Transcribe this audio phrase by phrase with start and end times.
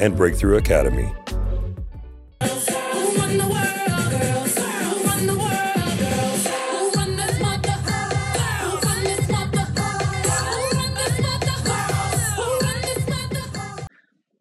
[0.00, 1.12] and Breakthrough Academy.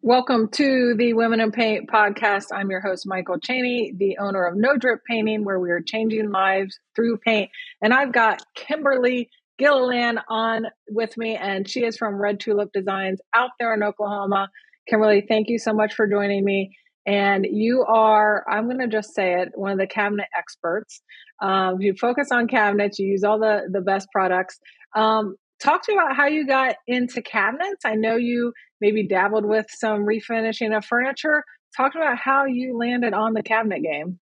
[0.02, 2.46] Welcome to the Women in Paint podcast.
[2.52, 6.32] I'm your host, Michael Cheney, the owner of No Drip Painting, where we are changing
[6.32, 7.52] lives through paint.
[7.80, 13.22] And I've got Kimberly Gilleland on with me, and she is from Red Tulip Designs
[13.36, 14.50] out there in Oklahoma.
[14.90, 16.76] Kimberly, thank you so much for joining me.
[17.06, 21.02] And you are, I'm going to just say it, one of the cabinet experts.
[21.42, 24.60] Um, you focus on cabinets, you use all the, the best products.
[24.96, 27.86] Um, talk to me about how you got into cabinets.
[27.86, 31.44] I know you maybe dabbled with some refinishing of furniture.
[31.76, 34.20] Talk about how you landed on the cabinet game.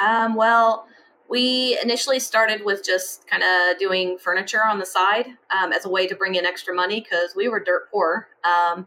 [0.00, 0.86] Um, well,
[1.28, 5.88] we initially started with just kind of doing furniture on the side um, as a
[5.88, 8.28] way to bring in extra money because we were dirt poor.
[8.44, 8.86] Um,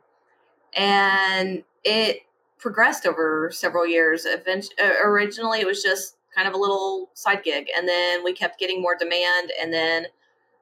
[0.75, 2.19] and it
[2.57, 4.25] progressed over several years.
[4.25, 7.67] Eventually, uh, originally, it was just kind of a little side gig.
[7.77, 9.51] And then we kept getting more demand.
[9.61, 10.07] And then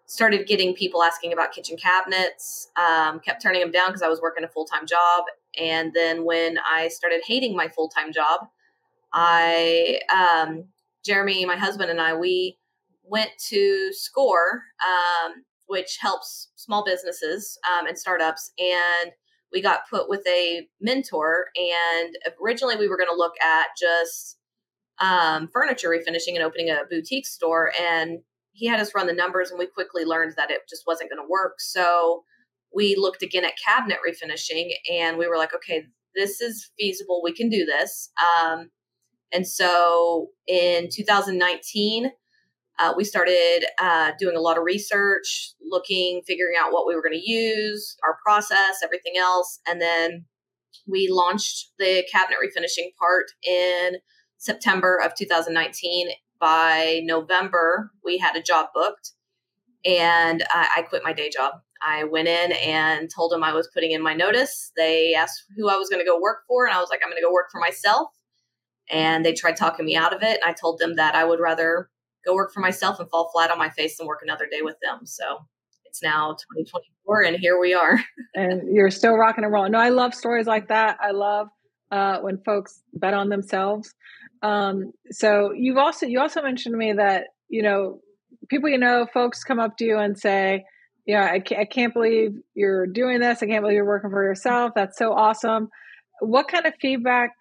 [0.06, 4.22] started getting people asking about kitchen cabinets um, kept turning them down because i was
[4.22, 5.24] working a full-time job
[5.60, 8.42] and then when i started hating my full-time job
[9.14, 10.66] i um,
[11.06, 12.58] jeremy my husband and i we
[13.04, 19.12] went to SCORE um, which helps small businesses um, and startups and
[19.54, 24.38] we got put with a mentor and originally we were going to look at just
[25.00, 28.20] um, furniture refinishing and opening a boutique store and
[28.54, 31.22] he had us run the numbers and we quickly learned that it just wasn't going
[31.22, 31.56] to work.
[31.60, 32.24] So
[32.74, 35.86] we looked again at cabinet refinishing and we were like, okay,
[36.16, 37.22] this is feasible.
[37.24, 38.12] We can do this.
[38.22, 38.70] Um,
[39.32, 42.12] and so in 2019,
[42.80, 47.02] uh, we started uh, doing a lot of research, looking, figuring out what we were
[47.02, 49.60] going to use, our process, everything else.
[49.68, 50.26] And then
[50.88, 53.98] we launched the cabinet refinishing part in
[54.38, 56.10] September of 2019
[56.44, 59.14] by November, we had a job booked
[59.86, 61.54] and I, I quit my day job.
[61.82, 64.74] I went in and told them I was putting in my notice.
[64.76, 67.10] They asked who I was going to go work for, and I was like, I'm
[67.10, 68.10] going to go work for myself.
[68.90, 70.40] And they tried talking me out of it.
[70.42, 71.90] And I told them that I would rather
[72.26, 74.76] go work for myself and fall flat on my face and work another day with
[74.82, 75.06] them.
[75.06, 75.46] So
[75.86, 78.00] it's now 2024, and here we are.
[78.36, 79.74] and you're still rocking and rolling.
[79.74, 80.98] No, I love stories like that.
[81.00, 81.50] I love
[81.92, 83.94] uh, when folks bet on themselves.
[84.42, 88.02] Um, so you've also you also mentioned to me that you know
[88.50, 90.66] people you know folks come up to you and say,
[91.06, 93.44] "Yeah, I can't, I can't believe you're doing this.
[93.44, 94.72] I can't believe you're working for yourself.
[94.76, 95.70] That's so awesome."
[96.22, 97.32] What kind of feedback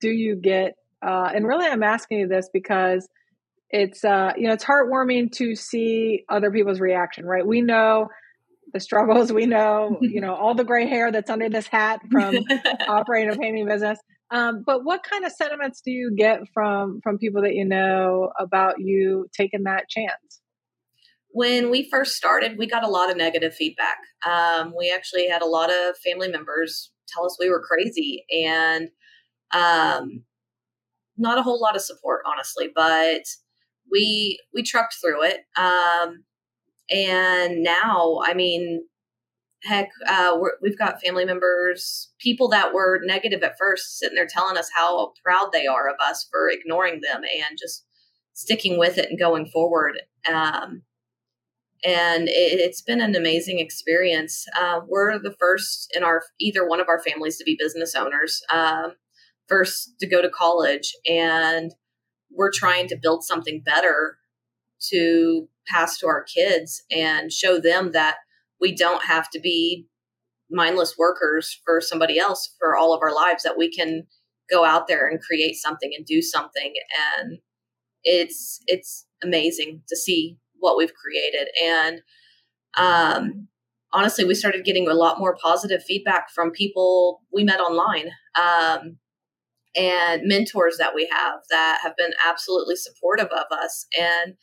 [0.00, 0.74] do you get?
[1.00, 3.08] Uh, and really, I'm asking you this because
[3.70, 7.24] it's uh, you know it's heartwarming to see other people's reaction.
[7.24, 7.46] Right?
[7.46, 8.08] We know
[8.72, 9.32] the struggles.
[9.32, 12.36] We know you know all the gray hair that's under this hat from
[12.88, 13.98] operating a painting business.
[14.32, 18.30] Um, but what kind of sentiments do you get from from people that you know
[18.38, 20.40] about you taking that chance?
[21.32, 23.98] When we first started, we got a lot of negative feedback.
[24.26, 28.88] Um, we actually had a lot of family members tell us we were crazy and
[29.52, 30.24] um,
[31.16, 32.70] not a whole lot of support, honestly.
[32.74, 33.22] But
[33.90, 35.40] we we trucked through it.
[35.56, 36.24] Um,
[36.90, 38.84] and now, I mean,
[39.62, 44.26] heck, uh, we have got family members, people that were negative at first, sitting there
[44.26, 47.84] telling us how proud they are of us for ignoring them and just
[48.32, 50.00] sticking with it and going forward.
[50.28, 50.82] Um,
[51.84, 54.46] and it, has been an amazing experience.
[54.58, 58.42] Uh, we're the first in our either one of our families to be business owners,
[58.52, 58.94] um,
[59.48, 61.72] first to go to college, and
[62.32, 64.18] we're trying to build something better
[64.88, 68.16] to pass to our kids and show them that
[68.60, 69.86] we don't have to be
[70.50, 74.04] mindless workers for somebody else for all of our lives that we can
[74.50, 76.72] go out there and create something and do something.
[77.18, 77.38] And
[78.02, 81.48] it's it's amazing to see what we've created.
[81.62, 82.00] And
[82.76, 83.48] um
[83.92, 88.10] honestly we started getting a lot more positive feedback from people we met online.
[88.40, 88.98] Um
[89.76, 94.34] and mentors that we have that have been absolutely supportive of us and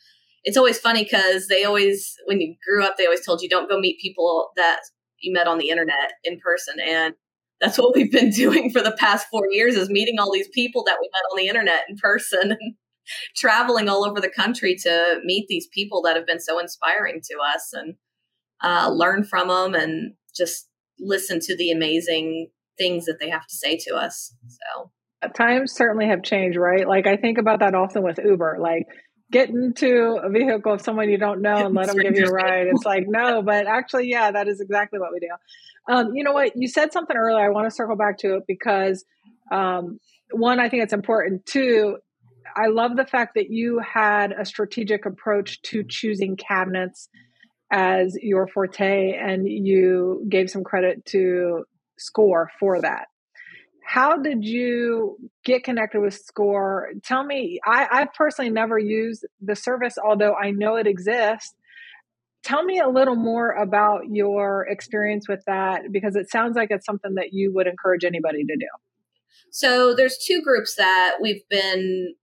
[0.44, 3.68] it's always funny because they always, when you grew up, they always told you don't
[3.68, 4.80] go meet people that
[5.20, 6.76] you met on the internet in person.
[6.80, 7.14] And
[7.60, 10.84] that's what we've been doing for the past four years is meeting all these people
[10.84, 12.74] that we met on the internet in person and
[13.36, 17.36] traveling all over the country to meet these people that have been so inspiring to
[17.38, 17.94] us and
[18.62, 23.54] uh, learn from them and just listen to the amazing things that they have to
[23.54, 24.34] say to us.
[24.46, 24.90] So
[25.34, 26.86] times certainly have changed, right?
[26.86, 28.58] Like I think about that often with Uber.
[28.60, 28.86] Like
[29.30, 32.32] get into a vehicle of someone you don't know and let them give you a
[32.32, 32.66] ride.
[32.66, 35.28] It's like, no, but actually, yeah, that is exactly what we do.
[35.92, 36.52] Um, you know what?
[36.56, 37.44] You said something earlier.
[37.44, 39.04] I want to circle back to it because,
[39.52, 39.98] um,
[40.30, 41.44] one, I think it's important.
[41.46, 41.98] Two,
[42.56, 47.08] I love the fact that you had a strategic approach to choosing cabinets
[47.70, 51.64] as your forte and you gave some credit to
[51.98, 53.08] SCORE for that
[53.88, 56.90] how did you get connected with SCORE?
[57.04, 61.54] Tell me I, i've personally never used the service although i know it exists.
[62.44, 66.84] Tell me a little more about your experience with that because it sounds like it's
[66.84, 68.68] something that you would encourage anybody to do.
[69.50, 72.14] So there's two groups that we've been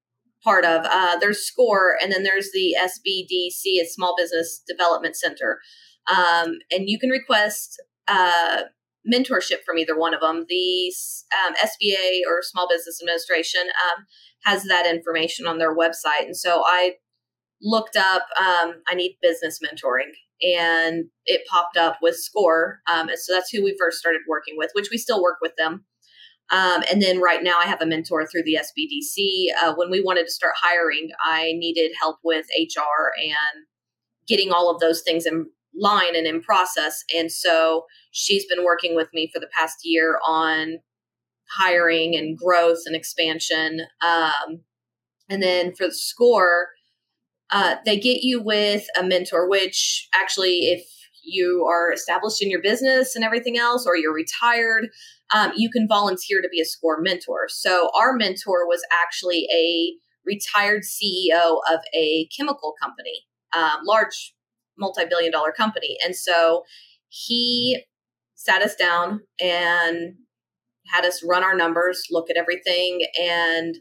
[0.43, 0.85] part of.
[0.85, 5.59] Uh, there's SCORE and then there's the SBDC it's small business development center.
[6.07, 8.61] Um, and you can request uh,
[9.11, 10.45] mentorship from either one of them.
[10.47, 10.93] The
[11.45, 14.05] um, SBA or Small Business Administration um,
[14.43, 16.25] has that information on their website.
[16.25, 16.95] And so I
[17.61, 20.11] looked up, um, I need business mentoring,
[20.41, 22.79] and it popped up with SCORE.
[22.91, 25.53] Um, and so that's who we first started working with, which we still work with
[25.57, 25.85] them.
[26.51, 29.47] Um, and then right now, I have a mentor through the SBDC.
[29.63, 33.65] Uh, when we wanted to start hiring, I needed help with HR and
[34.27, 37.03] getting all of those things in line and in process.
[37.15, 40.79] And so she's been working with me for the past year on
[41.57, 43.81] hiring and growth and expansion.
[44.05, 44.61] Um,
[45.29, 46.69] and then for the SCORE,
[47.51, 50.87] uh, they get you with a mentor, which actually, if
[51.23, 54.89] you are established in your business and everything else, or you're retired,
[55.33, 57.47] um, you can volunteer to be a SCORE mentor.
[57.47, 59.93] So, our mentor was actually a
[60.25, 63.25] retired CEO of a chemical company,
[63.55, 64.34] um, large
[64.77, 65.97] multi billion dollar company.
[66.03, 66.63] And so
[67.09, 67.83] he
[68.35, 70.15] sat us down and
[70.87, 73.75] had us run our numbers, look at everything, and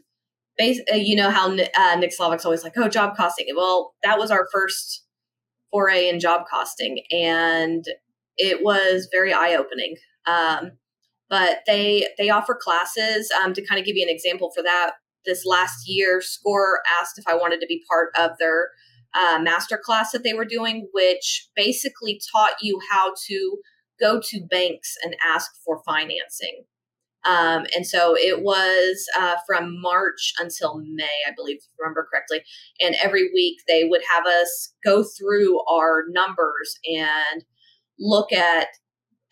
[0.57, 3.47] basically, uh, you know how uh, Nick Slavik's always like, oh, job costing.
[3.55, 5.05] Well, that was our first
[5.71, 7.85] foray in job costing, and
[8.37, 9.95] it was very eye opening.
[10.25, 10.71] Um,
[11.29, 14.91] but they they offer classes um, to kind of give you an example for that.
[15.25, 18.69] This last year, Score asked if I wanted to be part of their
[19.15, 23.57] uh, master class that they were doing, which basically taught you how to
[23.99, 26.63] go to banks and ask for financing.
[27.25, 32.07] Um, and so it was uh, from March until May, I believe, if I remember
[32.11, 32.43] correctly.
[32.79, 37.43] And every week they would have us go through our numbers and
[37.97, 38.67] look at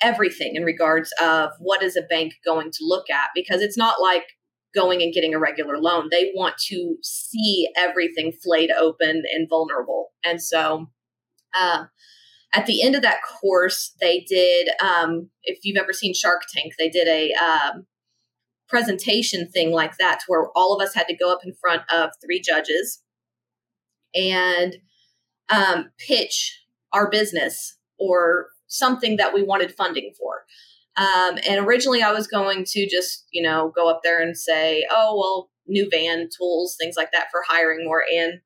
[0.02, 4.02] everything in regards of what is a bank going to look at because it's not
[4.02, 4.26] like
[4.74, 6.10] going and getting a regular loan.
[6.12, 10.12] They want to see everything flayed open and vulnerable.
[10.24, 10.88] And so,
[11.56, 11.86] uh,
[12.56, 16.74] at the end of that course, they did, um, if you've ever seen Shark Tank,
[16.78, 17.88] they did a um,
[18.68, 21.82] presentation thing like that to where all of us had to go up in front
[21.92, 23.02] of three judges
[24.14, 24.78] and
[25.50, 26.62] um, pitch
[26.92, 30.44] our business or something that we wanted funding for.
[30.96, 34.86] Um, and originally, I was going to just, you know, go up there and say,
[34.92, 38.04] oh, well, new van tools, things like that for hiring more.
[38.14, 38.42] And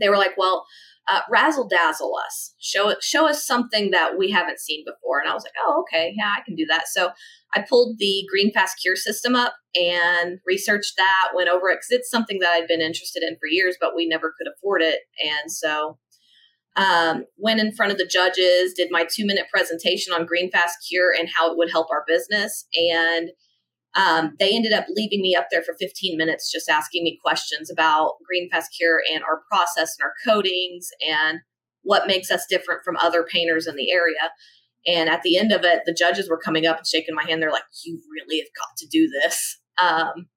[0.00, 0.66] they were like, well,
[1.08, 5.20] uh, razzle dazzle us, show it, show us something that we haven't seen before.
[5.20, 6.86] And I was like, oh, okay, yeah, I can do that.
[6.86, 7.10] So
[7.54, 12.00] I pulled the Green Fast Cure system up and researched that, went over it because
[12.00, 15.00] it's something that I'd been interested in for years, but we never could afford it.
[15.24, 15.98] And so
[16.78, 20.78] um, went in front of the judges, did my two minute presentation on Green Fast
[20.88, 22.66] Cure and how it would help our business.
[22.74, 23.30] And
[23.96, 27.70] um, they ended up leaving me up there for 15 minutes just asking me questions
[27.70, 31.40] about Green Fast Cure and our process and our coatings and
[31.82, 34.30] what makes us different from other painters in the area.
[34.86, 37.42] And at the end of it, the judges were coming up and shaking my hand.
[37.42, 39.58] They're like, You really have got to do this.
[39.82, 40.28] Um,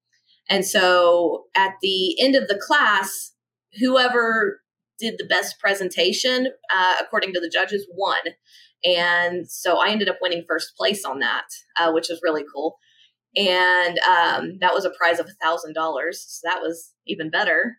[0.48, 3.32] and so at the end of the class,
[3.78, 4.62] whoever
[4.98, 8.18] did the best presentation, uh, according to the judges, won.
[8.84, 11.46] And so I ended up winning first place on that,
[11.78, 12.78] uh, which was really cool.
[13.36, 16.24] And um, that was a prize of a thousand dollars.
[16.28, 17.78] So that was even better.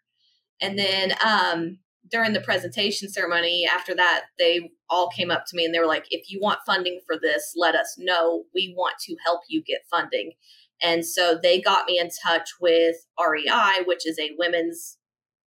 [0.62, 1.80] And then um,
[2.10, 5.86] during the presentation ceremony, after that, they all came up to me and they were
[5.86, 8.44] like, if you want funding for this, let us know.
[8.54, 10.34] We want to help you get funding.
[10.82, 14.98] And so they got me in touch with REI, which is a women's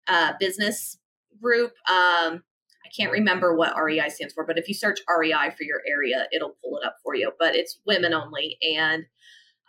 [0.07, 0.97] uh, business
[1.41, 1.71] group.
[1.89, 2.43] Um,
[2.85, 6.27] I can't remember what REI stands for, but if you search REI for your area,
[6.31, 7.31] it'll pull it up for you.
[7.39, 8.57] But it's women only.
[8.61, 9.05] And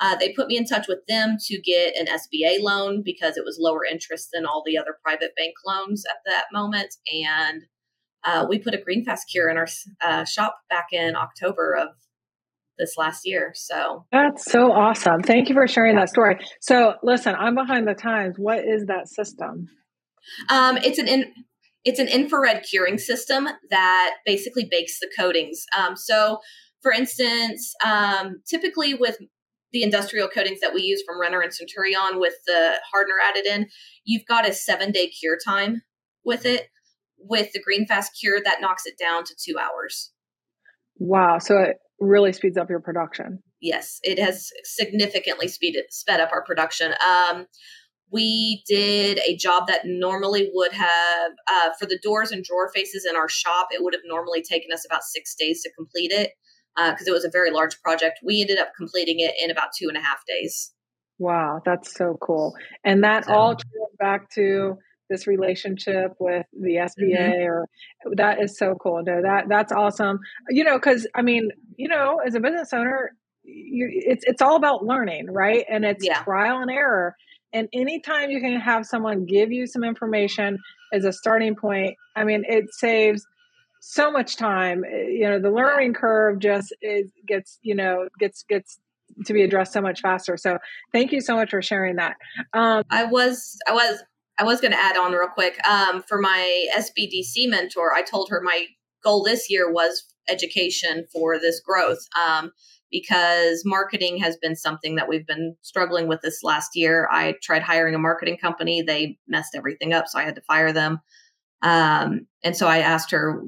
[0.00, 3.44] uh, they put me in touch with them to get an SBA loan because it
[3.44, 6.94] was lower interest than all the other private bank loans at that moment.
[7.10, 7.62] And
[8.24, 9.68] uh, we put a GreenFast cure in our
[10.04, 11.88] uh, shop back in October of
[12.78, 13.52] this last year.
[13.54, 15.22] So that's so awesome.
[15.22, 16.00] Thank you for sharing yeah.
[16.00, 16.36] that story.
[16.60, 18.36] So listen, I'm behind the times.
[18.38, 19.68] What is that system?
[20.50, 21.32] Um, it's an in,
[21.86, 25.64] it's an infrared curing system that basically bakes the coatings.
[25.78, 26.40] Um, so,
[26.82, 29.16] for instance, um, typically with
[29.72, 33.68] the industrial coatings that we use from Renner and Centurion with the hardener added in,
[34.04, 35.82] you've got a seven day cure time
[36.24, 36.68] with it.
[37.18, 40.12] With the GreenFast cure, that knocks it down to two hours.
[40.98, 41.38] Wow.
[41.38, 43.42] So it really speeds up your production.
[43.60, 46.92] Yes, it has significantly speeded sped up our production.
[46.92, 47.46] Um,
[48.12, 53.06] we did a job that normally would have uh, for the doors and drawer faces
[53.08, 56.30] in our shop it would have normally taken us about six days to complete it
[56.76, 59.68] because uh, it was a very large project we ended up completing it in about
[59.76, 60.72] two and a half days
[61.18, 64.76] wow that's so cool and that so, all goes back to
[65.08, 67.48] this relationship with the SBA mm-hmm.
[67.48, 67.66] or
[68.14, 69.02] that is so cool.
[69.04, 70.18] No, that that's awesome.
[70.48, 73.12] You know, because I mean, you know, as a business owner,
[73.44, 75.64] you, it's it's all about learning, right?
[75.70, 76.22] And it's yeah.
[76.22, 77.16] trial and error.
[77.56, 80.58] And anytime you can have someone give you some information
[80.92, 83.26] as a starting point, I mean, it saves
[83.80, 84.84] so much time.
[84.84, 88.78] Eh, you know, the learning curve just is gets you know gets gets
[89.24, 90.36] to be addressed so much faster.
[90.36, 90.58] So
[90.92, 92.16] thank you so much for sharing that.
[92.52, 94.02] Um, I was I was
[94.38, 95.58] I was going to add on real quick.
[95.66, 98.66] Um, for my SBDC mentor, I told her my
[99.02, 102.52] goal this year was education for this growth um,
[102.90, 107.08] because marketing has been something that we've been struggling with this last year.
[107.10, 110.72] I tried hiring a marketing company, they messed everything up, so I had to fire
[110.72, 111.00] them.
[111.62, 113.42] Um, and so I asked her,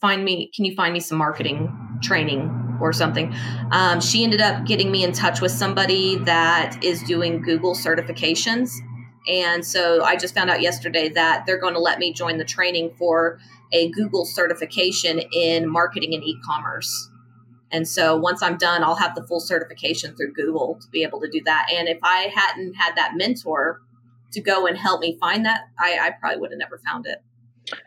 [0.00, 3.34] find me, can you find me some marketing training or something?
[3.72, 8.70] Um, she ended up getting me in touch with somebody that is doing Google certifications
[9.28, 12.44] and so I just found out yesterday that they're going to let me join the
[12.44, 13.38] training for
[13.72, 17.10] a Google certification in marketing and e commerce.
[17.72, 21.20] And so once I'm done, I'll have the full certification through Google to be able
[21.20, 21.68] to do that.
[21.72, 23.80] And if I hadn't had that mentor
[24.32, 27.22] to go and help me find that, I, I probably would have never found it.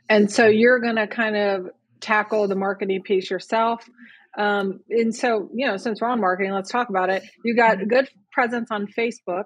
[0.10, 1.70] And so you're going to kind of
[2.02, 3.90] tackle the marketing piece yourself.
[4.38, 7.24] Um, and so, you know, since we're on marketing, let's talk about it.
[7.44, 9.46] You got a good presence on Facebook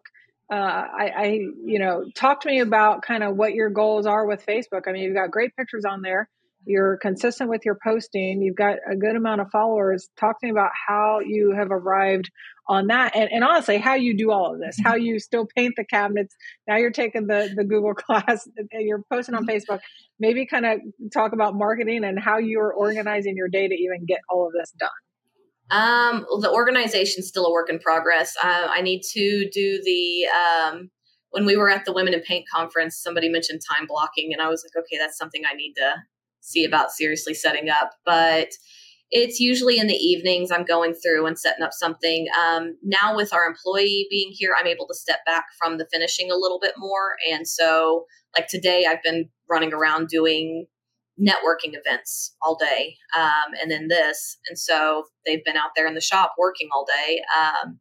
[0.52, 1.26] uh, I, I,
[1.66, 4.88] you know, talk to me about kind of what your goals are with Facebook.
[4.88, 6.30] I mean, you've got great pictures on there.
[6.66, 8.42] You're consistent with your posting.
[8.42, 10.10] You've got a good amount of followers.
[10.20, 12.30] Talk to me about how you have arrived
[12.68, 14.78] on that, and, and honestly, how you do all of this.
[14.82, 16.34] How you still paint the cabinets.
[16.68, 18.48] Now you're taking the the Google class.
[18.58, 19.80] And you're posting on Facebook.
[20.20, 20.80] Maybe kind of
[21.14, 24.72] talk about marketing and how you're organizing your day to even get all of this
[24.80, 24.90] done.
[25.72, 28.36] Um, well, the organization's still a work in progress.
[28.42, 30.92] Uh, I need to do the um,
[31.32, 34.50] when we were at the Women in Paint conference, somebody mentioned time blocking, and I
[34.50, 35.96] was like, okay, that's something I need to
[36.44, 37.92] see about seriously setting up.
[38.06, 38.50] But
[39.12, 42.28] it's usually in the evenings I'm going through and setting up something.
[42.44, 46.32] Um, now with our employee being here, I'm able to step back from the finishing
[46.32, 50.66] a little bit more, and so like today, I've been running around doing
[51.22, 55.94] networking events all day um, and then this and so they've been out there in
[55.94, 57.80] the shop working all day um,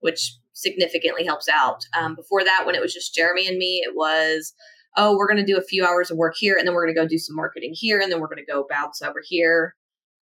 [0.00, 3.94] which significantly helps out um, before that when it was just jeremy and me it
[3.94, 4.54] was
[4.96, 6.94] oh we're going to do a few hours of work here and then we're going
[6.94, 9.74] to go do some marketing here and then we're going to go bounce over here.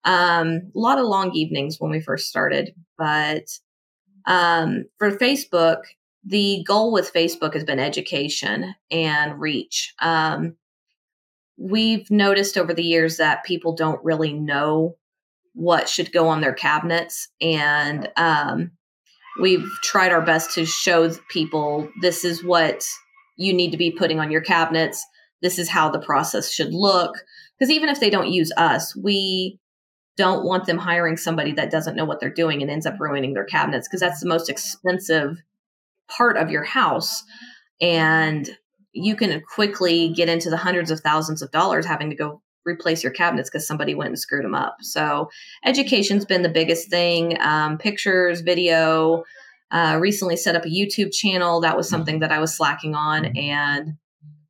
[0.05, 3.45] Um, a lot of long evenings when we first started but
[4.25, 5.83] um, for facebook
[6.23, 9.93] the goal with facebook has been education and reach.
[9.99, 10.55] Um,
[11.57, 14.95] we've noticed over the years that people don't really know
[15.53, 18.71] what should go on their cabinets and um,
[19.41, 22.85] we've tried our best to show people this is what
[23.39, 25.05] you need to be putting on your cabinets
[25.41, 27.15] this is how the process should look
[27.57, 29.59] because even if they don't use us we
[30.17, 33.33] don't want them hiring somebody that doesn't know what they're doing and ends up ruining
[33.33, 35.37] their cabinets because that's the most expensive
[36.07, 37.23] part of your house
[37.81, 38.49] and
[38.91, 43.03] you can quickly get into the hundreds of thousands of dollars having to go replace
[43.03, 44.77] your cabinets because somebody went and screwed them up.
[44.81, 45.29] So
[45.65, 47.37] education's been the biggest thing.
[47.41, 49.23] Um, pictures, video.
[49.71, 51.61] Uh, recently set up a YouTube channel.
[51.61, 53.93] That was something that I was slacking on and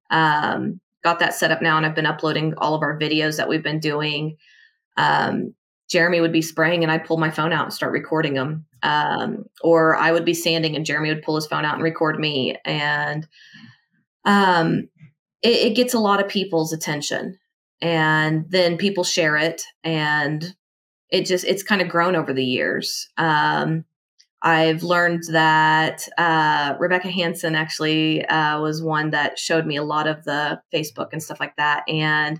[0.10, 1.78] um, got that set up now.
[1.78, 4.38] And I've been uploading all of our videos that we've been doing.
[4.98, 5.54] Um,
[5.90, 8.66] Jeremy would be spraying and I'd pull my phone out and start recording them.
[8.84, 12.20] Um, or I would be sanding and Jeremy would pull his phone out and record
[12.20, 12.56] me.
[12.64, 13.28] And
[14.24, 14.88] um,
[15.42, 17.38] it, it gets a lot of people's attention.
[17.82, 20.56] and then people share it and
[21.10, 23.86] it just it's kind of grown over the years um,
[24.42, 30.08] I've learned that uh, Rebecca Hanson actually uh, was one that showed me a lot
[30.08, 32.40] of the Facebook and stuff like that, and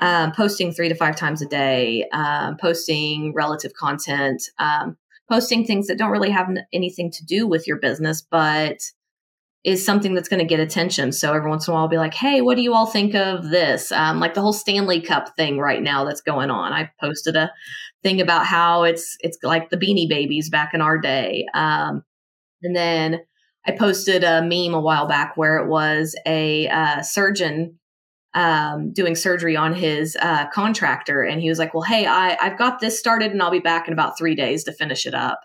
[0.00, 4.96] um, posting three to five times a day, um, posting relative content, um,
[5.30, 8.78] posting things that don't really have n- anything to do with your business, but
[9.62, 11.12] is something that's going to get attention.
[11.12, 13.14] So every once in a while, I'll be like, "Hey, what do you all think
[13.14, 16.72] of this?" Um, like the whole Stanley Cup thing right now that's going on.
[16.72, 17.52] I posted a
[18.02, 22.02] thing about how it's it's like the Beanie Babies back in our day, um,
[22.62, 23.20] and then
[23.66, 27.78] I posted a meme a while back where it was a uh, surgeon
[28.32, 32.56] um, doing surgery on his uh, contractor, and he was like, "Well, hey, I I've
[32.56, 35.40] got this started, and I'll be back in about three days to finish it up."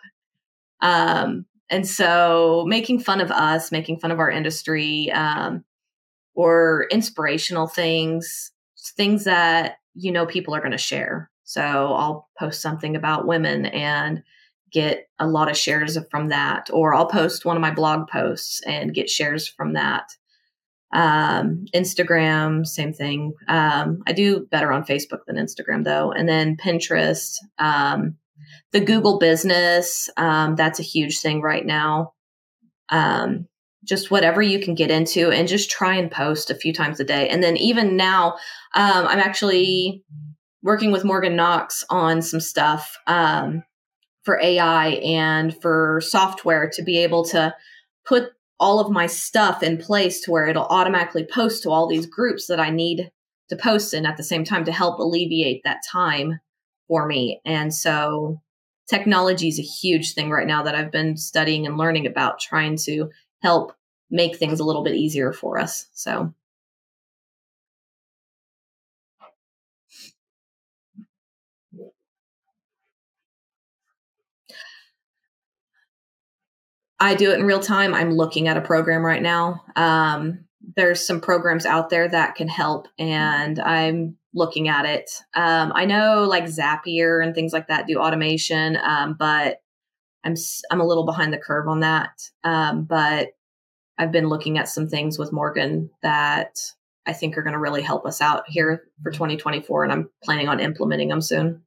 [0.81, 5.63] Um, and so making fun of us, making fun of our industry, um,
[6.35, 8.51] or inspirational things,
[8.95, 11.31] things that you know people are going to share.
[11.43, 14.23] So I'll post something about women and
[14.71, 18.61] get a lot of shares from that, or I'll post one of my blog posts
[18.65, 20.11] and get shares from that.
[20.93, 23.33] Um, Instagram, same thing.
[23.47, 27.37] Um, I do better on Facebook than Instagram though, and then Pinterest.
[27.57, 28.17] Um,
[28.71, 32.13] the Google business, um, that's a huge thing right now.
[32.89, 33.47] Um,
[33.83, 37.03] just whatever you can get into and just try and post a few times a
[37.03, 37.29] day.
[37.29, 38.33] And then even now,
[38.73, 40.03] um, I'm actually
[40.63, 43.63] working with Morgan Knox on some stuff um,
[44.23, 47.53] for AI and for software to be able to
[48.05, 52.05] put all of my stuff in place to where it'll automatically post to all these
[52.05, 53.11] groups that I need
[53.49, 56.39] to post in at the same time to help alleviate that time
[56.87, 57.41] for me.
[57.45, 58.41] And so
[58.87, 62.77] technology is a huge thing right now that I've been studying and learning about, trying
[62.85, 63.09] to
[63.41, 63.73] help
[64.09, 65.87] make things a little bit easier for us.
[65.93, 66.33] So.
[76.97, 77.93] I do it in real time.
[77.93, 79.65] I'm looking at a program right now.
[79.75, 80.44] Um,
[80.75, 85.09] there's some programs out there that can help, and I'm looking at it.
[85.35, 89.61] Um, I know like Zapier and things like that do automation, um, but
[90.23, 90.35] I'm
[90.71, 92.29] I'm a little behind the curve on that.
[92.43, 93.29] Um, but
[93.97, 96.59] I've been looking at some things with Morgan that
[97.05, 100.47] I think are going to really help us out here for 2024, and I'm planning
[100.47, 101.61] on implementing them soon.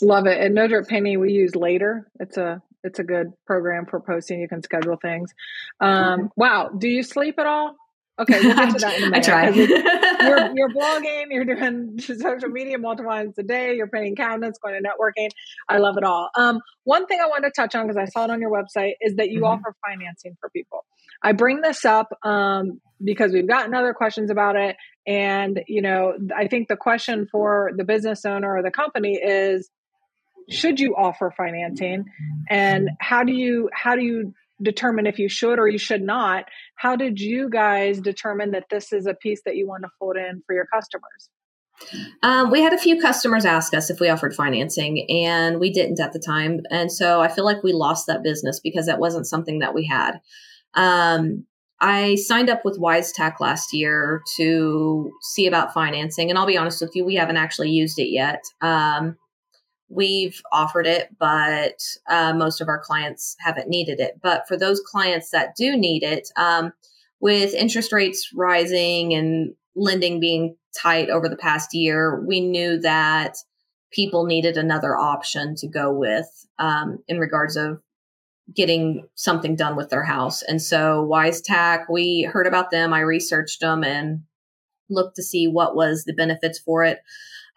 [0.00, 0.40] Love it.
[0.40, 2.08] And No Drip Painting we use later.
[2.20, 4.40] It's a it's a good program for posting.
[4.40, 5.34] You can schedule things.
[5.80, 6.70] Um, wow.
[6.76, 7.74] Do you sleep at all?
[8.18, 9.28] Okay, we'll get to that in a minute.
[9.28, 9.48] I try.
[9.50, 14.80] you're, you're blogging, you're doing social media multiple times a day, you're painting cabinets, going
[14.80, 15.28] to networking.
[15.68, 16.28] I love it all.
[16.36, 18.92] Um, one thing I wanted to touch on because I saw it on your website
[19.00, 19.44] is that you mm-hmm.
[19.44, 20.84] offer financing for people.
[21.22, 24.76] I bring this up um, because we've gotten other questions about it,
[25.06, 29.68] and you know, I think the question for the business owner or the company is,
[30.48, 32.04] should you offer financing,
[32.48, 36.44] and how do you how do you determine if you should or you should not.
[36.76, 40.16] How did you guys determine that this is a piece that you want to fold
[40.16, 41.30] in for your customers?
[42.22, 46.00] Um, we had a few customers ask us if we offered financing, and we didn't
[46.00, 46.60] at the time.
[46.70, 49.86] And so I feel like we lost that business because that wasn't something that we
[49.86, 50.20] had.
[50.74, 51.46] Um,
[51.80, 56.80] I signed up with Wisetack last year to see about financing, and I'll be honest
[56.80, 58.42] with you, we haven't actually used it yet.
[58.60, 59.16] Um,
[59.88, 64.20] we've offered it, but uh, most of our clients haven't needed it.
[64.22, 66.72] But for those clients that do need it, um,
[67.20, 73.38] with interest rates rising and lending being tight over the past year, we knew that
[73.90, 77.80] people needed another option to go with um, in regards of
[78.54, 80.42] getting something done with their house.
[80.42, 82.92] And so Wisetack, we heard about them.
[82.92, 84.22] I researched them and
[84.88, 87.00] looked to see what was the benefits for it.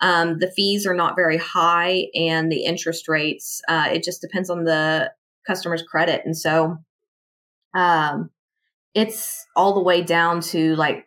[0.01, 4.49] Um, the fees are not very high, and the interest rates, uh, it just depends
[4.49, 5.11] on the
[5.45, 6.21] customer's credit.
[6.25, 6.77] And so
[7.73, 8.29] um,
[8.93, 11.05] it's all the way down to like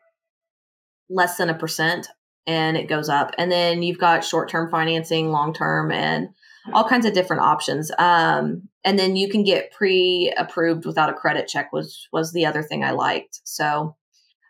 [1.09, 2.09] less than a percent
[2.47, 3.33] and it goes up.
[3.39, 6.29] And then you've got short term financing, long term, and
[6.73, 7.91] all kinds of different options.
[7.99, 12.47] Um, and then you can get pre approved without a credit check was was the
[12.47, 13.41] other thing I liked.
[13.45, 13.97] So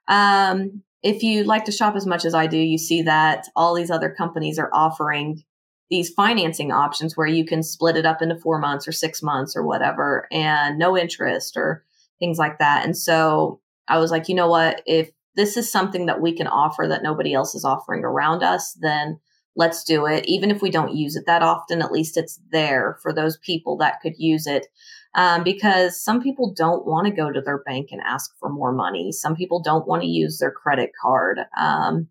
[0.09, 3.75] um, if you like to shop as much as I do, you see that all
[3.75, 5.45] these other companies are offering
[5.91, 9.55] these financing options where you can split it up into four months or six months
[9.55, 11.85] or whatever and no interest or
[12.19, 12.87] things like that.
[12.87, 14.81] And so I was like, you know what?
[14.87, 18.73] If this is something that we can offer that nobody else is offering around us,
[18.81, 19.21] then
[19.57, 20.25] let's do it.
[20.27, 23.77] Even if we don't use it that often, at least it's there for those people
[23.77, 24.69] that could use it
[25.15, 28.73] um, because some people don't want to go to their bank and ask for more
[28.73, 29.13] money.
[29.13, 31.41] Some people don't want to use their credit card.
[31.57, 32.09] Um,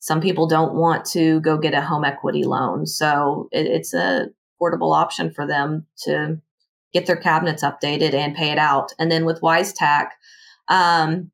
[0.00, 2.86] some people don't want to go get a home equity loan.
[2.86, 4.28] So it, it's a
[4.62, 6.40] affordable option for them to
[6.92, 8.92] get their cabinets updated and pay it out.
[8.98, 10.08] And then with Wisetack,
[10.68, 11.30] um,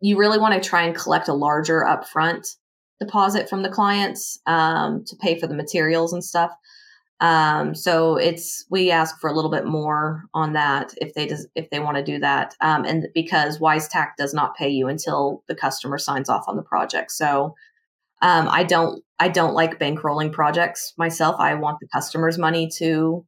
[0.00, 2.56] you really want to try and collect a larger upfront
[3.00, 6.52] deposit from the clients um, to pay for the materials and stuff.
[7.20, 11.48] Um, so it's we ask for a little bit more on that if they does,
[11.56, 15.42] if they want to do that, um, and because Wisetack does not pay you until
[15.48, 17.10] the customer signs off on the project.
[17.10, 17.54] So
[18.22, 21.36] um, I don't I don't like bankrolling projects myself.
[21.40, 23.26] I want the customer's money to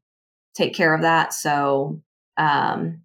[0.55, 1.33] take care of that.
[1.33, 2.01] So
[2.37, 3.03] um,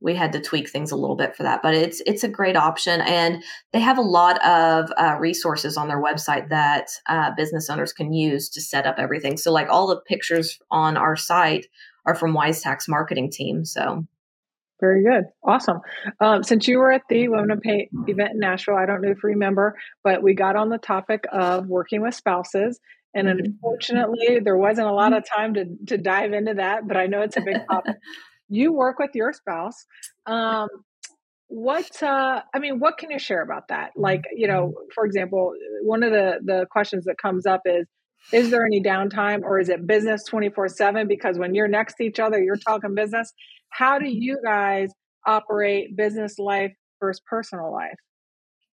[0.00, 2.56] we had to tweak things a little bit for that, but it's it's a great
[2.56, 7.70] option, and they have a lot of uh, resources on their website that uh, business
[7.70, 9.36] owners can use to set up everything.
[9.36, 11.66] So, like all the pictures on our site
[12.04, 13.64] are from Wisetack's marketing team.
[13.64, 14.06] So,
[14.80, 15.80] very good, awesome.
[16.20, 19.10] Um, since you were at the Women of Paint event in Nashville, I don't know
[19.10, 22.78] if you remember, but we got on the topic of working with spouses.
[23.14, 23.46] And mm-hmm.
[23.46, 27.22] unfortunately, there wasn't a lot of time to, to dive into that, but I know
[27.22, 27.96] it's a big topic.
[28.48, 29.86] you work with your spouse.
[30.26, 30.68] Um,
[31.48, 33.90] what uh, I mean, what can you share about that?
[33.96, 37.86] Like, you know, for example, one of the the questions that comes up is,
[38.32, 41.06] is there any downtime, or is it business twenty four seven?
[41.06, 43.32] Because when you're next to each other, you're talking business.
[43.70, 44.90] How do you guys
[45.26, 47.96] operate business life versus personal life?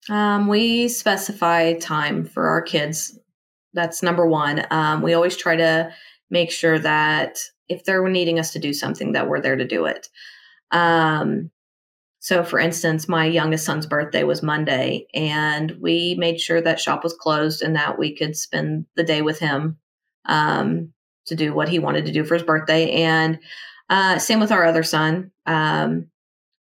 [0.09, 3.17] Um, we specify time for our kids.
[3.73, 4.65] That's number one.
[4.69, 5.91] Um, we always try to
[6.29, 7.38] make sure that
[7.69, 10.10] if they're needing us to do something that we're there to do it.
[10.71, 11.52] Um,
[12.19, 17.04] so for instance my youngest son's birthday was monday and we made sure that shop
[17.04, 19.78] was closed and that we could spend the day with him
[20.26, 20.93] um,
[21.26, 22.91] to do what he wanted to do for his birthday.
[22.91, 23.39] And
[23.89, 25.32] uh, same with our other son.
[25.45, 26.08] Um,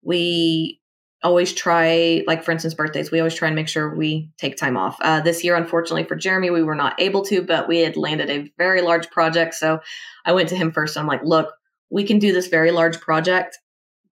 [0.02, 0.80] we
[1.26, 4.78] always try like for instance birthdays we always try and make sure we take time
[4.78, 4.98] off.
[5.02, 8.30] Uh, this year unfortunately for jeremy we were not able to but we had landed
[8.30, 9.80] a very large project so
[10.26, 11.52] i went to him first i'm like look
[11.90, 13.58] we can do this very large project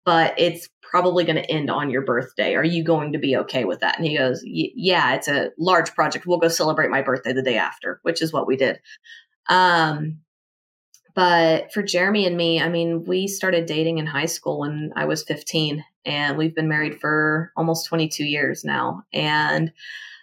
[0.04, 2.54] but it's probably going to end on your birthday.
[2.54, 3.98] Are you going to be okay with that?
[3.98, 6.26] And he goes yeah it's a large project.
[6.26, 8.80] We'll go celebrate my birthday the day after which is what we did.
[9.48, 10.20] Um,
[11.18, 15.04] but for Jeremy and me, I mean, we started dating in high school when I
[15.04, 19.02] was 15, and we've been married for almost 22 years now.
[19.12, 19.72] And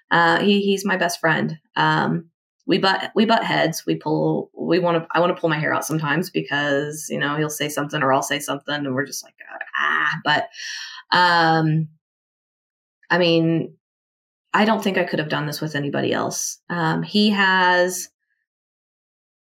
[0.10, 1.60] uh, he, he's my best friend.
[1.76, 2.30] Um,
[2.66, 3.86] we butt we butt heads.
[3.86, 4.50] We pull.
[4.58, 5.08] We want to.
[5.14, 8.14] I want to pull my hair out sometimes because you know he'll say something or
[8.14, 9.36] I'll say something, and we're just like
[9.78, 10.10] ah.
[10.24, 10.48] But
[11.12, 11.90] um,
[13.10, 13.76] I mean,
[14.54, 16.58] I don't think I could have done this with anybody else.
[16.70, 18.08] Um, he has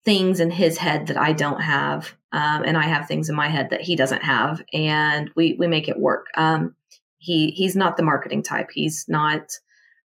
[0.04, 3.48] things in his head that I don't have, um, and I have things in my
[3.48, 6.26] head that he doesn't have, and we we make it work.
[6.36, 6.74] Um,
[7.18, 8.70] he he's not the marketing type.
[8.72, 9.52] He's not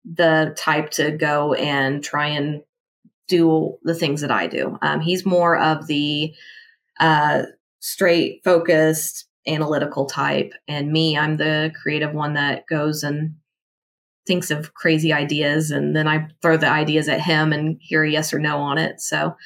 [0.04, 2.62] the type to go and try and
[3.28, 4.78] do the things that I do.
[4.82, 6.32] Um, he's more of the
[7.00, 7.42] uh,
[7.80, 13.34] straight, focused, analytical type, and me, I'm the creative one that goes and
[14.26, 18.10] thinks of crazy ideas, and then I throw the ideas at him and hear a
[18.10, 19.00] yes or no on it.
[19.00, 19.36] So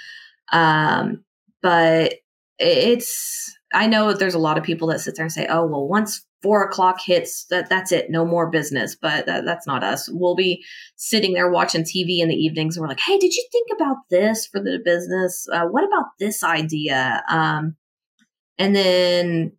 [0.53, 1.25] um,
[1.63, 2.15] but
[2.59, 5.87] it's, I know there's a lot of people that sit there and say, oh, well,
[5.87, 8.97] once four o'clock hits, that that's it, no more business.
[9.01, 10.09] But that, that's not us.
[10.11, 10.65] We'll be
[10.97, 13.97] sitting there watching TV in the evenings and we're like, hey, did you think about
[14.11, 15.47] this for the business?
[15.53, 17.23] Uh, what about this idea?
[17.31, 17.77] Um,
[18.59, 19.53] and then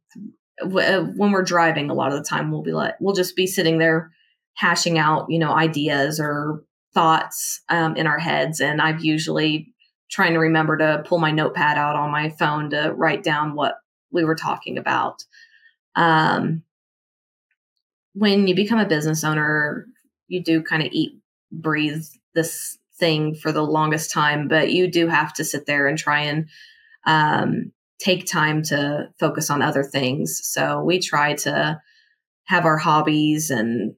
[0.60, 3.36] w- uh, when we're driving, a lot of the time we'll be like, we'll just
[3.36, 4.12] be sitting there
[4.56, 8.60] hashing out, you know, ideas or thoughts um, in our heads.
[8.60, 9.71] And I've usually
[10.12, 13.76] trying to remember to pull my notepad out on my phone to write down what
[14.12, 15.24] we were talking about.
[15.96, 16.64] Um,
[18.14, 19.86] when you become a business owner,
[20.28, 21.14] you do kind of eat,
[21.52, 22.04] breathe
[22.36, 26.22] this thing for the longest time, but you do have to sit there and try
[26.22, 26.50] and
[27.06, 30.42] um, take time to focus on other things.
[30.44, 31.80] So we try to
[32.46, 33.96] have our hobbies and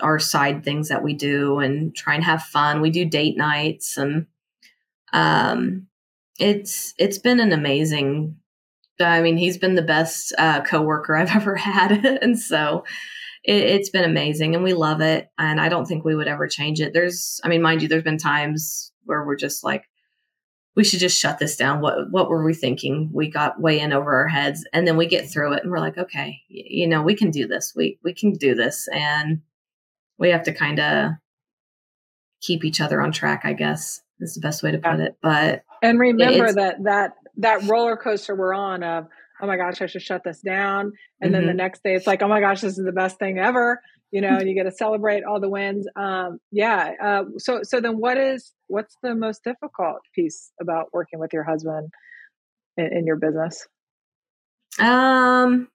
[0.00, 2.80] our side things that we do and try and have fun.
[2.80, 4.26] We do date nights and
[5.12, 5.86] um,
[6.38, 8.36] it's it's been an amazing.
[9.00, 12.84] I mean, he's been the best uh, coworker I've ever had, and so
[13.44, 15.28] it, it's been amazing, and we love it.
[15.38, 16.92] And I don't think we would ever change it.
[16.92, 19.84] There's, I mean, mind you, there's been times where we're just like,
[20.74, 21.80] we should just shut this down.
[21.80, 23.10] What what were we thinking?
[23.12, 25.78] We got way in over our heads, and then we get through it, and we're
[25.78, 27.74] like, okay, you know, we can do this.
[27.76, 29.42] We we can do this, and
[30.18, 31.10] we have to kind of
[32.40, 35.16] keep each other on track, I guess is the best way to put it.
[35.22, 39.06] But and remember that that that roller coaster we're on of
[39.40, 41.32] oh my gosh, I should shut this down, and mm-hmm.
[41.32, 41.56] then the mm-hmm.
[41.56, 43.80] next day it's like oh my gosh, this is the best thing ever.
[44.12, 45.86] you know, and you get to celebrate all the wins.
[45.96, 46.92] Um, yeah.
[47.02, 51.44] Uh, so, so then what is, what's the most difficult piece about working with your
[51.44, 51.88] husband
[52.76, 53.66] in, in your business?
[54.78, 55.68] Um,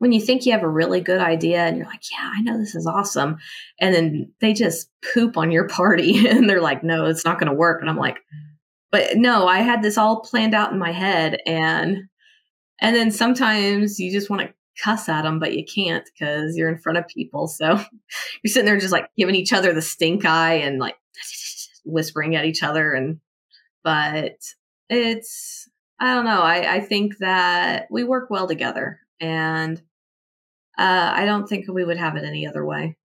[0.00, 2.56] when you think you have a really good idea and you're like, yeah, I know
[2.56, 3.36] this is awesome.
[3.78, 7.50] And then they just poop on your party and they're like, no, it's not going
[7.50, 7.82] to work.
[7.82, 8.18] And I'm like,
[8.90, 11.38] but no, I had this all planned out in my head.
[11.46, 11.98] And,
[12.80, 16.70] and then sometimes you just want to cuss at them, but you can't because you're
[16.70, 17.46] in front of people.
[17.46, 17.66] So
[18.42, 20.96] you're sitting there just like giving each other the stink eye and like
[21.84, 22.94] whispering at each other.
[22.94, 23.20] And,
[23.84, 24.38] but
[24.88, 26.40] it's, I don't know.
[26.40, 29.80] I, I think that we work well together and
[30.80, 32.96] uh, I don't think we would have it any other way.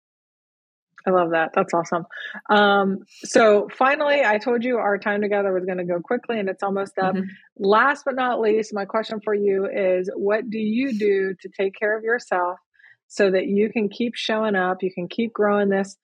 [1.05, 1.51] I love that.
[1.53, 2.05] That's awesome.
[2.49, 6.49] Um, so finally, I told you our time together was going to go quickly, and
[6.49, 7.15] it's almost up.
[7.15, 7.27] Mm-hmm.
[7.57, 11.75] Last but not least, my question for you is: What do you do to take
[11.77, 12.57] care of yourself
[13.07, 15.97] so that you can keep showing up, you can keep growing this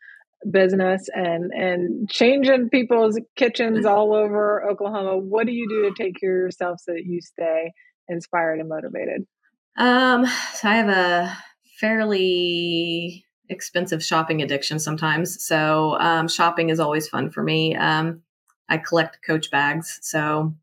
[0.49, 5.17] business, and and changing people's kitchens all over Oklahoma?
[5.17, 7.71] What do you do to take care of yourself so that you stay
[8.07, 9.25] inspired and motivated?
[9.77, 11.37] Um, so I have a
[11.81, 15.43] fairly expensive shopping addiction sometimes.
[15.43, 17.75] So um, shopping is always fun for me.
[17.75, 18.21] Um,
[18.69, 20.53] I collect Coach bags, so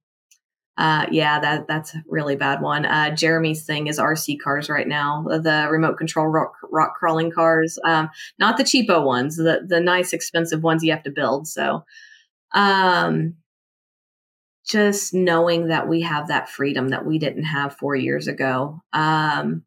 [0.78, 2.86] uh, yeah, that that's a really bad one.
[2.86, 7.80] Uh, Jeremy's thing is RC cars right now, the remote control rock, rock crawling cars,
[7.84, 11.48] um, not the cheapo ones, the the nice expensive ones you have to build.
[11.48, 11.84] So,
[12.54, 13.34] um,
[14.64, 18.80] just knowing that we have that freedom that we didn't have four years ago.
[18.92, 19.64] Um,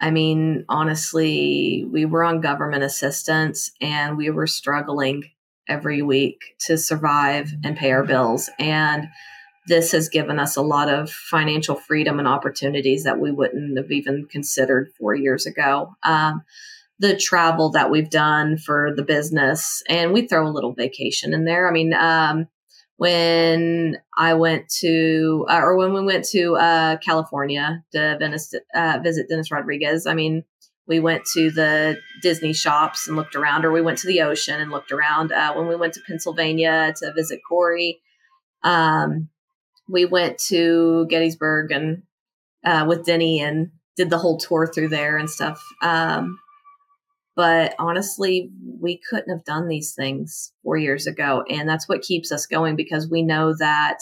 [0.00, 5.30] I mean, honestly, we were on government assistance and we were struggling
[5.68, 8.50] every week to survive and pay our bills.
[8.58, 9.08] And
[9.66, 13.90] this has given us a lot of financial freedom and opportunities that we wouldn't have
[13.90, 15.94] even considered four years ago.
[16.04, 16.42] Um,
[16.98, 21.44] the travel that we've done for the business, and we throw a little vacation in
[21.44, 21.68] there.
[21.68, 22.48] I mean, um,
[22.96, 28.98] when I went to, uh, or when we went to uh, California to Venice, uh,
[29.02, 30.06] visit Dennis Rodriguez.
[30.06, 30.44] I mean,
[30.88, 34.60] we went to the Disney shops and looked around, or we went to the ocean
[34.60, 35.32] and looked around.
[35.32, 38.00] Uh, when we went to Pennsylvania to visit Corey,
[38.62, 39.28] um,
[39.88, 42.02] we went to Gettysburg and
[42.64, 45.62] uh, with Denny and did the whole tour through there and stuff.
[45.82, 46.38] Um,
[47.36, 51.44] but honestly, we couldn't have done these things four years ago.
[51.50, 53.98] And that's what keeps us going because we know that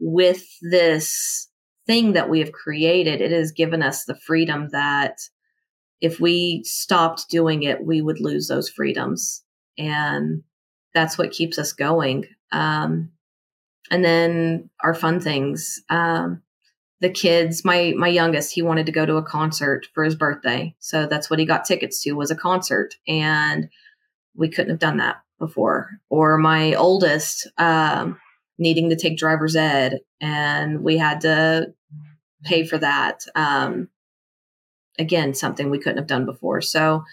[0.00, 1.48] with this
[1.86, 5.18] thing that we have created, it has given us the freedom that
[6.00, 9.44] if we stopped doing it, we would lose those freedoms.
[9.78, 10.42] And
[10.94, 12.26] that's what keeps us going.
[12.50, 13.10] Um,
[13.90, 15.80] and then our fun things.
[15.88, 16.42] Um,
[17.04, 20.74] the kids my my youngest he wanted to go to a concert for his birthday.
[20.78, 22.94] So that's what he got tickets to was a concert.
[23.06, 23.68] And
[24.34, 25.90] we couldn't have done that before.
[26.08, 28.18] Or my oldest um,
[28.56, 31.74] needing to take driver's ed and we had to
[32.42, 33.26] pay for that.
[33.34, 33.90] Um,
[34.98, 36.62] again something we couldn't have done before.
[36.62, 37.04] So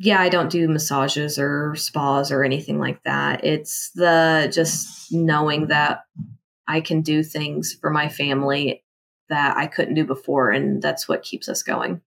[0.00, 3.44] yeah i don't do massages or spas or anything like that.
[3.44, 6.04] It's the just knowing that
[6.68, 8.84] I can do things for my family
[9.30, 10.50] that I couldn't do before.
[10.50, 12.02] And that's what keeps us going.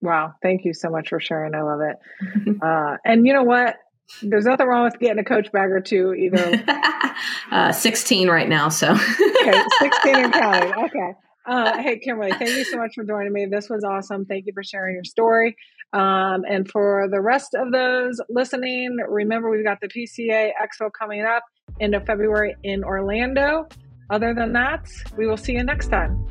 [0.00, 0.34] Wow.
[0.42, 1.54] Thank you so much for sharing.
[1.54, 2.56] I love it.
[2.62, 3.76] uh, and you know what?
[4.22, 6.64] There's nothing wrong with getting a coach bag or two either.
[7.50, 8.68] uh, 16 right now.
[8.68, 9.62] So, okay.
[9.80, 10.72] 16 and counting.
[10.84, 11.12] Okay.
[11.46, 13.46] Uh, hey, Kimberly, thank you so much for joining me.
[13.46, 14.26] This was awesome.
[14.26, 15.56] Thank you for sharing your story.
[15.94, 21.24] Um, and for the rest of those listening, remember we've got the PCA Expo coming
[21.24, 21.42] up
[21.80, 23.68] end of February in Orlando.
[24.10, 26.26] Other than that, we will see you next time.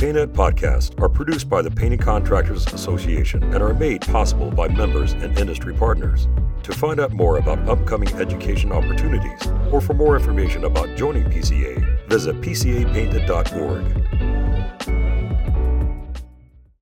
[0.00, 5.12] PaintNet podcasts are produced by the Painting Contractors Association and are made possible by members
[5.12, 6.26] and industry partners.
[6.62, 12.08] To find out more about upcoming education opportunities or for more information about joining PCA,
[12.08, 14.29] visit pcapainted.org.